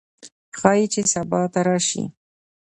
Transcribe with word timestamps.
ښايي 0.57 0.85
چې 0.93 1.01
سبا 1.13 1.41
ته 1.53 1.59
راشي 1.67 2.03